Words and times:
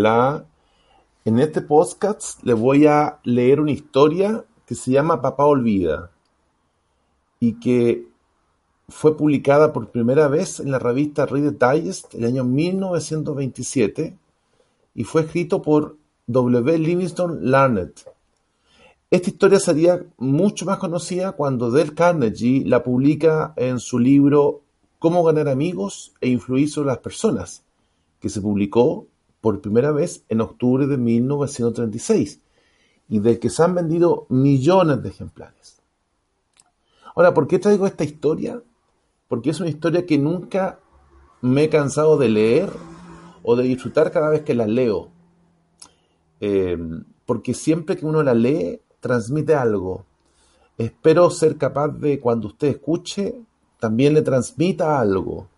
Hola. 0.00 0.46
En 1.26 1.38
este 1.40 1.60
podcast 1.60 2.42
le 2.42 2.54
voy 2.54 2.86
a 2.86 3.20
leer 3.22 3.60
una 3.60 3.72
historia 3.72 4.46
que 4.64 4.74
se 4.74 4.92
llama 4.92 5.20
Papá 5.20 5.44
Olvida 5.44 6.10
y 7.38 7.60
que 7.60 8.06
fue 8.88 9.14
publicada 9.14 9.74
por 9.74 9.90
primera 9.90 10.26
vez 10.28 10.58
en 10.58 10.70
la 10.70 10.78
revista 10.78 11.26
Reader 11.26 11.58
Digest 11.58 12.14
el 12.14 12.24
año 12.24 12.44
1927 12.44 14.16
y 14.94 15.04
fue 15.04 15.20
escrito 15.20 15.60
por 15.60 15.98
W. 16.28 16.78
Livingston 16.78 17.50
Larned. 17.50 17.92
Esta 19.10 19.28
historia 19.28 19.60
sería 19.60 20.02
mucho 20.16 20.64
más 20.64 20.78
conocida 20.78 21.32
cuando 21.32 21.70
Dale 21.70 21.92
Carnegie 21.92 22.64
la 22.64 22.82
publica 22.82 23.52
en 23.54 23.78
su 23.78 23.98
libro 23.98 24.62
Cómo 24.98 25.22
ganar 25.24 25.50
amigos 25.50 26.14
e 26.22 26.28
influir 26.28 26.70
sobre 26.70 26.86
las 26.86 27.00
personas, 27.00 27.64
que 28.18 28.30
se 28.30 28.40
publicó 28.40 29.06
por 29.40 29.60
primera 29.60 29.92
vez 29.92 30.24
en 30.28 30.40
octubre 30.40 30.86
de 30.86 30.96
1936 30.96 32.40
y 33.08 33.18
del 33.18 33.38
que 33.38 33.50
se 33.50 33.62
han 33.62 33.74
vendido 33.74 34.26
millones 34.28 35.02
de 35.02 35.08
ejemplares. 35.08 35.80
Ahora, 37.14 37.34
¿por 37.34 37.48
qué 37.48 37.58
traigo 37.58 37.86
esta 37.86 38.04
historia? 38.04 38.62
Porque 39.28 39.50
es 39.50 39.60
una 39.60 39.68
historia 39.68 40.06
que 40.06 40.18
nunca 40.18 40.78
me 41.40 41.64
he 41.64 41.68
cansado 41.68 42.16
de 42.16 42.28
leer 42.28 42.70
o 43.42 43.56
de 43.56 43.64
disfrutar 43.64 44.12
cada 44.12 44.28
vez 44.28 44.42
que 44.42 44.54
la 44.54 44.66
leo. 44.66 45.08
Eh, 46.40 46.78
porque 47.26 47.54
siempre 47.54 47.96
que 47.96 48.06
uno 48.06 48.22
la 48.22 48.34
lee, 48.34 48.80
transmite 49.00 49.54
algo. 49.54 50.04
Espero 50.78 51.30
ser 51.30 51.56
capaz 51.56 51.88
de, 51.88 52.20
cuando 52.20 52.48
usted 52.48 52.68
escuche, 52.68 53.40
también 53.78 54.14
le 54.14 54.22
transmita 54.22 55.00
algo. 55.00 55.48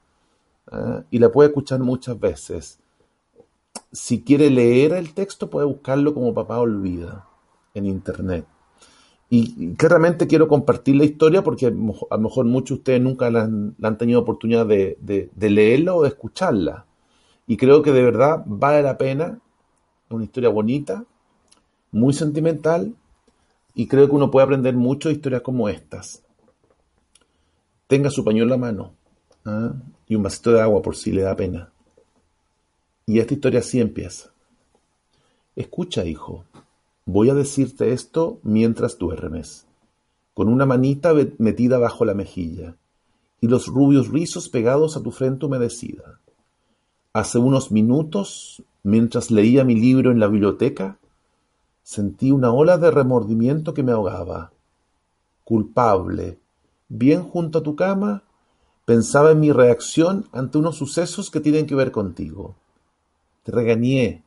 ¿eh? 0.70 1.02
Y 1.10 1.18
la 1.18 1.30
puede 1.30 1.48
escuchar 1.48 1.80
muchas 1.80 2.18
veces 2.18 2.81
si 3.92 4.22
quiere 4.22 4.50
leer 4.50 4.92
el 4.92 5.12
texto, 5.12 5.50
puede 5.50 5.66
buscarlo 5.66 6.14
como 6.14 6.34
Papá 6.34 6.58
Olvida 6.58 7.26
en 7.74 7.86
internet. 7.86 8.46
Y 9.28 9.74
claramente 9.76 10.26
quiero 10.26 10.46
compartir 10.46 10.96
la 10.96 11.04
historia 11.04 11.42
porque 11.42 11.66
a 11.66 11.70
lo 11.70 12.18
mejor 12.18 12.44
muchos 12.44 12.76
de 12.76 12.80
ustedes 12.80 13.00
nunca 13.00 13.30
la 13.30 13.44
han, 13.44 13.98
tenido 13.98 14.20
oportunidad 14.20 14.66
de, 14.66 14.98
de, 15.00 15.50
leerla 15.50 15.94
o 15.94 16.02
de 16.02 16.08
escucharla. 16.08 16.84
Y 17.46 17.56
creo 17.56 17.82
que 17.82 17.92
de 17.92 18.02
verdad 18.02 18.42
vale 18.44 18.82
la 18.82 18.98
pena. 18.98 19.38
Una 20.10 20.24
historia 20.24 20.50
bonita, 20.50 21.06
muy 21.90 22.12
sentimental, 22.12 22.94
y 23.74 23.86
creo 23.86 24.06
que 24.06 24.14
uno 24.14 24.30
puede 24.30 24.44
aprender 24.44 24.74
mucho 24.74 25.08
de 25.08 25.14
historias 25.14 25.40
como 25.40 25.70
estas. 25.70 26.22
Tenga 27.86 28.10
su 28.10 28.22
pañuelo 28.22 28.54
en 28.54 28.60
la 28.60 28.66
mano 28.66 28.92
¿ah? 29.46 29.72
y 30.06 30.14
un 30.14 30.22
vasito 30.22 30.52
de 30.52 30.60
agua 30.60 30.82
por 30.82 30.94
si 30.94 31.10
le 31.10 31.22
da 31.22 31.34
pena. 31.34 31.71
Y 33.06 33.18
esta 33.18 33.34
historia 33.34 33.60
así 33.60 33.80
empieza. 33.80 34.30
Escucha, 35.56 36.04
hijo, 36.04 36.44
voy 37.04 37.30
a 37.30 37.34
decirte 37.34 37.92
esto 37.92 38.40
mientras 38.42 38.98
duermes, 38.98 39.66
con 40.34 40.48
una 40.48 40.66
manita 40.66 41.12
metida 41.38 41.78
bajo 41.78 42.04
la 42.04 42.14
mejilla 42.14 42.76
y 43.40 43.48
los 43.48 43.66
rubios 43.66 44.08
rizos 44.08 44.48
pegados 44.48 44.96
a 44.96 45.02
tu 45.02 45.10
frente 45.10 45.46
humedecida. 45.46 46.20
Hace 47.12 47.38
unos 47.38 47.72
minutos, 47.72 48.62
mientras 48.82 49.30
leía 49.30 49.64
mi 49.64 49.74
libro 49.74 50.10
en 50.10 50.20
la 50.20 50.28
biblioteca, 50.28 50.98
sentí 51.82 52.30
una 52.30 52.52
ola 52.52 52.78
de 52.78 52.90
remordimiento 52.90 53.74
que 53.74 53.82
me 53.82 53.92
ahogaba. 53.92 54.52
Culpable, 55.44 56.38
bien 56.88 57.24
junto 57.24 57.58
a 57.58 57.62
tu 57.62 57.74
cama, 57.74 58.22
pensaba 58.84 59.32
en 59.32 59.40
mi 59.40 59.50
reacción 59.50 60.26
ante 60.32 60.58
unos 60.58 60.76
sucesos 60.76 61.30
que 61.30 61.40
tienen 61.40 61.66
que 61.66 61.74
ver 61.74 61.90
contigo. 61.90 62.56
Te 63.42 63.52
regañé 63.52 64.24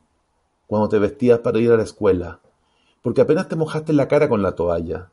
cuando 0.66 0.88
te 0.88 0.98
vestías 0.98 1.38
para 1.40 1.58
ir 1.58 1.70
a 1.72 1.76
la 1.76 1.82
escuela, 1.82 2.40
porque 3.02 3.22
apenas 3.22 3.48
te 3.48 3.56
mojaste 3.56 3.92
la 3.92 4.08
cara 4.08 4.28
con 4.28 4.42
la 4.42 4.54
toalla. 4.54 5.10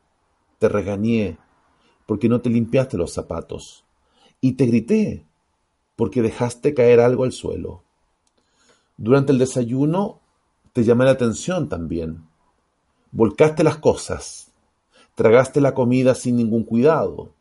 Te 0.59 0.67
regañé 0.69 1.37
porque 2.05 2.29
no 2.29 2.41
te 2.41 2.49
limpiaste 2.49 2.97
los 2.97 3.13
zapatos. 3.13 3.85
Y 4.41 4.53
te 4.53 4.65
grité 4.65 5.25
porque 5.95 6.21
dejaste 6.21 6.73
caer 6.73 6.99
algo 6.99 7.23
al 7.23 7.31
suelo. 7.31 7.83
Durante 8.97 9.31
el 9.31 9.37
desayuno 9.37 10.19
te 10.73 10.83
llamé 10.83 11.05
la 11.05 11.11
atención 11.11 11.69
también. 11.69 12.27
Volcaste 13.11 13.63
las 13.63 13.77
cosas, 13.77 14.51
tragaste 15.15 15.61
la 15.61 15.73
comida 15.73 16.15
sin 16.15 16.35
ningún 16.35 16.63
cuidado, 16.63 17.33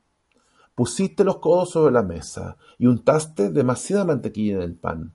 pusiste 0.75 1.25
los 1.25 1.39
codos 1.39 1.71
sobre 1.71 1.93
la 1.93 2.03
mesa 2.03 2.57
y 2.79 2.87
untaste 2.87 3.51
demasiada 3.51 4.05
mantequilla 4.05 4.57
en 4.57 4.63
el 4.63 4.75
pan. 4.75 5.15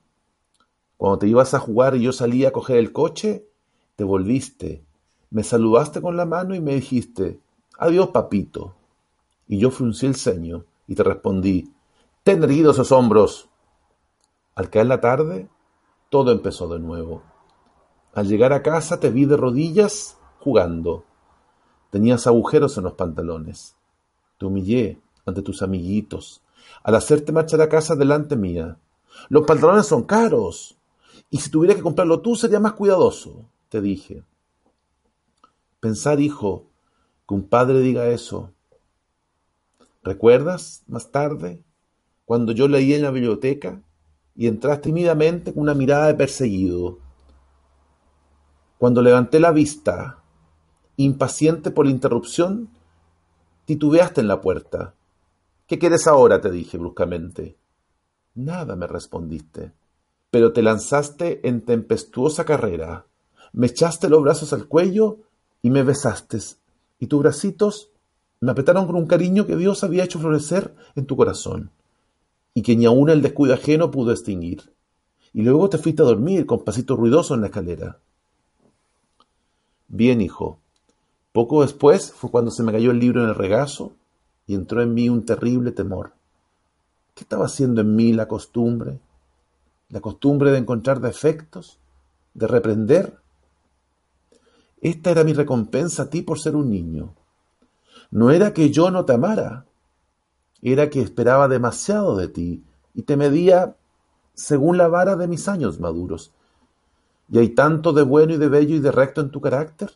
Cuando 0.97 1.19
te 1.19 1.27
ibas 1.27 1.53
a 1.53 1.59
jugar 1.59 1.95
y 1.95 2.01
yo 2.01 2.11
salía 2.11 2.49
a 2.49 2.51
coger 2.51 2.77
el 2.77 2.91
coche, 2.91 3.47
te 3.95 4.03
volviste, 4.03 4.83
me 5.29 5.43
saludaste 5.43 6.01
con 6.01 6.17
la 6.17 6.25
mano 6.25 6.55
y 6.55 6.59
me 6.59 6.75
dijiste, 6.75 7.39
adiós 7.77 8.09
papito. 8.09 8.75
Y 9.47 9.59
yo 9.59 9.71
fruncí 9.71 10.05
el 10.05 10.15
ceño 10.15 10.65
y 10.87 10.95
te 10.95 11.03
respondí, 11.03 11.71
ten 12.23 12.43
erguidos 12.43 12.75
esos 12.75 12.91
hombros. 12.91 13.49
Al 14.55 14.69
caer 14.69 14.87
la 14.87 14.99
tarde, 14.99 15.47
todo 16.09 16.31
empezó 16.31 16.67
de 16.67 16.79
nuevo. 16.79 17.21
Al 18.13 18.27
llegar 18.27 18.53
a 18.53 18.63
casa 18.63 18.99
te 18.99 19.09
vi 19.11 19.25
de 19.25 19.37
rodillas 19.37 20.17
jugando. 20.39 21.05
Tenías 21.91 22.25
agujeros 22.27 22.77
en 22.77 22.85
los 22.85 22.93
pantalones. 22.93 23.75
Te 24.39 24.45
humillé 24.45 24.99
ante 25.25 25.41
tus 25.41 25.61
amiguitos 25.61 26.41
al 26.83 26.95
hacerte 26.95 27.31
marchar 27.31 27.61
a 27.61 27.69
casa 27.69 27.95
delante 27.95 28.35
mía. 28.35 28.77
Los 29.29 29.45
pantalones 29.45 29.85
son 29.85 30.03
caros. 30.03 30.76
Y 31.29 31.39
si 31.39 31.49
tuviera 31.51 31.75
que 31.75 31.81
comprarlo 31.81 32.21
tú, 32.21 32.35
sería 32.35 32.59
más 32.59 32.73
cuidadoso, 32.73 33.49
te 33.69 33.81
dije. 33.81 34.23
Pensar, 35.79 36.19
hijo, 36.19 36.69
que 37.27 37.33
un 37.33 37.43
padre 37.43 37.81
diga 37.81 38.07
eso. 38.07 38.51
¿Recuerdas, 40.03 40.83
más 40.87 41.11
tarde, 41.11 41.61
cuando 42.25 42.53
yo 42.53 42.67
leí 42.67 42.93
en 42.93 43.01
la 43.01 43.11
biblioteca 43.11 43.81
y 44.35 44.47
entraste 44.47 44.83
tímidamente 44.83 45.53
con 45.53 45.63
una 45.63 45.73
mirada 45.73 46.07
de 46.07 46.13
perseguido? 46.13 46.99
Cuando 48.77 49.01
levanté 49.01 49.39
la 49.39 49.51
vista, 49.51 50.23
impaciente 50.95 51.71
por 51.71 51.85
la 51.85 51.91
interrupción, 51.91 52.69
titubeaste 53.65 54.21
en 54.21 54.27
la 54.29 54.39
puerta. 54.39 54.93
¿Qué 55.65 55.77
quieres 55.77 56.07
ahora? 56.07 56.39
te 56.39 56.51
dije 56.51 56.77
bruscamente. 56.77 57.57
Nada, 58.35 58.75
me 58.77 58.87
respondiste 58.87 59.73
pero 60.37 60.53
te 60.53 60.61
lanzaste 60.61 61.47
en 61.49 61.61
tempestuosa 61.61 62.45
carrera, 62.45 63.07
me 63.53 63.65
echaste 63.65 64.07
los 64.07 64.21
brazos 64.21 64.53
al 64.53 64.67
cuello 64.67 65.17
y 65.63 65.71
me 65.71 65.81
besaste, 65.81 66.37
y 66.99 67.07
tus 67.07 67.21
bracitos 67.23 67.89
me 68.39 68.51
apretaron 68.51 68.85
con 68.85 68.97
un 68.97 69.07
cariño 69.07 69.47
que 69.47 69.55
Dios 69.55 69.83
había 69.83 70.03
hecho 70.03 70.19
florecer 70.19 70.75
en 70.95 71.07
tu 71.07 71.17
corazón, 71.17 71.71
y 72.53 72.61
que 72.61 72.75
ni 72.75 72.85
aun 72.85 73.09
el 73.09 73.23
descuido 73.23 73.55
ajeno 73.55 73.89
pudo 73.89 74.11
extinguir. 74.11 74.71
Y 75.33 75.41
luego 75.41 75.71
te 75.71 75.79
fuiste 75.79 76.03
a 76.03 76.05
dormir 76.05 76.45
con 76.45 76.63
pasitos 76.63 76.99
ruidosos 76.99 77.33
en 77.33 77.41
la 77.41 77.47
escalera. 77.47 77.97
Bien, 79.87 80.21
hijo. 80.21 80.59
Poco 81.31 81.63
después 81.63 82.11
fue 82.11 82.29
cuando 82.29 82.51
se 82.51 82.61
me 82.61 82.71
cayó 82.71 82.91
el 82.91 82.99
libro 82.99 83.23
en 83.23 83.29
el 83.29 83.33
regazo 83.33 83.91
y 84.45 84.53
entró 84.53 84.83
en 84.83 84.93
mí 84.93 85.09
un 85.09 85.25
terrible 85.25 85.71
temor. 85.71 86.13
¿Qué 87.15 87.23
estaba 87.23 87.45
haciendo 87.45 87.81
en 87.81 87.95
mí 87.95 88.13
la 88.13 88.27
costumbre, 88.27 88.99
la 89.89 90.01
costumbre 90.01 90.51
de 90.51 90.57
encontrar 90.57 90.99
defectos, 90.99 91.79
de 92.33 92.47
reprender. 92.47 93.19
Esta 94.81 95.11
era 95.11 95.23
mi 95.23 95.33
recompensa 95.33 96.03
a 96.03 96.09
ti 96.09 96.21
por 96.21 96.39
ser 96.39 96.55
un 96.55 96.69
niño. 96.69 97.15
No 98.11 98.31
era 98.31 98.53
que 98.53 98.69
yo 98.69 98.91
no 98.91 99.05
te 99.05 99.13
amara, 99.13 99.65
era 100.61 100.89
que 100.89 101.01
esperaba 101.01 101.47
demasiado 101.47 102.15
de 102.15 102.27
ti 102.27 102.63
y 102.93 103.03
te 103.03 103.17
medía 103.17 103.75
según 104.33 104.77
la 104.77 104.87
vara 104.87 105.15
de 105.15 105.27
mis 105.27 105.47
años 105.47 105.79
maduros. 105.79 106.31
¿Y 107.29 107.39
hay 107.39 107.49
tanto 107.49 107.91
de 107.93 108.03
bueno 108.03 108.33
y 108.33 108.37
de 108.37 108.47
bello 108.47 108.75
y 108.75 108.79
de 108.79 108.91
recto 108.91 109.21
en 109.21 109.31
tu 109.31 109.41
carácter? 109.41 109.91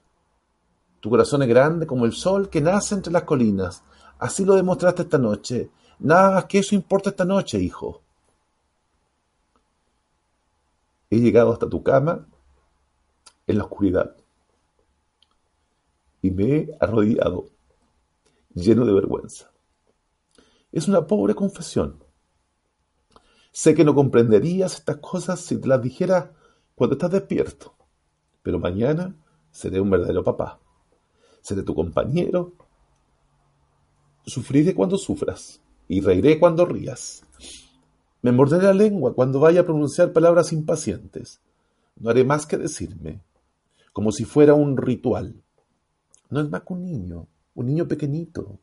Tu 0.99 1.09
corazón 1.09 1.41
es 1.43 1.49
grande 1.49 1.87
como 1.87 2.05
el 2.05 2.13
sol 2.13 2.49
que 2.49 2.61
nace 2.61 2.95
entre 2.95 3.13
las 3.13 3.23
colinas. 3.23 3.83
Así 4.19 4.45
lo 4.45 4.55
demostraste 4.55 5.03
esta 5.03 5.17
noche. 5.17 5.71
Nada 5.99 6.31
más 6.31 6.45
que 6.45 6.59
eso 6.59 6.75
importa 6.75 7.09
esta 7.11 7.25
noche, 7.25 7.59
hijo. 7.59 8.01
He 11.11 11.19
llegado 11.19 11.51
hasta 11.51 11.69
tu 11.69 11.83
cama 11.83 12.25
en 13.45 13.57
la 13.57 13.65
oscuridad 13.65 14.15
y 16.21 16.31
me 16.31 16.55
he 16.55 16.77
arrodillado 16.79 17.49
lleno 18.53 18.85
de 18.85 18.93
vergüenza. 18.93 19.51
Es 20.71 20.87
una 20.87 21.05
pobre 21.07 21.35
confesión. 21.35 22.01
Sé 23.51 23.75
que 23.75 23.83
no 23.83 23.93
comprenderías 23.93 24.75
estas 24.75 24.97
cosas 24.97 25.41
si 25.41 25.59
te 25.59 25.67
las 25.67 25.81
dijera 25.81 26.33
cuando 26.75 26.95
estás 26.95 27.11
despierto, 27.11 27.75
pero 28.41 28.57
mañana 28.57 29.13
seré 29.51 29.81
un 29.81 29.89
verdadero 29.89 30.23
papá. 30.23 30.59
Seré 31.41 31.63
tu 31.63 31.75
compañero. 31.75 32.53
Sufriré 34.25 34.73
cuando 34.73 34.97
sufras 34.97 35.59
y 35.89 35.99
reiré 35.99 36.39
cuando 36.39 36.65
rías. 36.65 37.23
Me 38.21 38.31
morderé 38.31 38.65
la 38.65 38.73
lengua 38.73 39.13
cuando 39.13 39.39
vaya 39.39 39.61
a 39.61 39.65
pronunciar 39.65 40.13
palabras 40.13 40.53
impacientes. 40.53 41.41
No 41.99 42.09
haré 42.09 42.23
más 42.23 42.45
que 42.45 42.57
decirme, 42.57 43.21
como 43.93 44.11
si 44.11 44.25
fuera 44.25 44.53
un 44.53 44.77
ritual. 44.77 45.35
No 46.29 46.39
es 46.39 46.49
más 46.49 46.61
que 46.61 46.73
un 46.73 46.85
niño, 46.85 47.27
un 47.55 47.65
niño 47.65 47.87
pequeñito. 47.87 48.59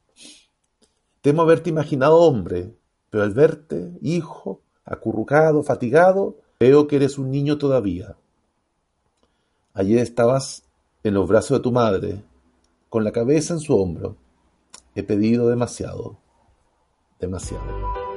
Temo 1.20 1.42
haberte 1.42 1.70
imaginado 1.70 2.16
hombre, 2.20 2.74
pero 3.10 3.24
al 3.24 3.34
verte, 3.34 3.92
hijo, 4.00 4.60
acurrucado, 4.84 5.62
fatigado, 5.62 6.36
veo 6.60 6.86
que 6.86 6.96
eres 6.96 7.18
un 7.18 7.30
niño 7.30 7.58
todavía. 7.58 8.16
Ayer 9.74 9.98
estabas 9.98 10.64
en 11.02 11.14
los 11.14 11.28
brazos 11.28 11.58
de 11.58 11.62
tu 11.62 11.72
madre, 11.72 12.22
con 12.88 13.04
la 13.04 13.12
cabeza 13.12 13.54
en 13.54 13.60
su 13.60 13.76
hombro. 13.76 14.16
He 14.94 15.02
pedido 15.02 15.48
demasiado, 15.48 16.18
demasiado. 17.20 18.07